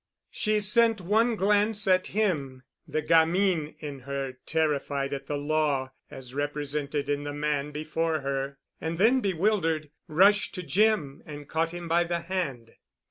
[0.31, 6.33] She sent one glance at him, the gamine in her terrified at the Law as
[6.33, 11.87] represented in the man before her, and then bewildered, rushed to Jim and caught him
[11.87, 12.71] by the hand.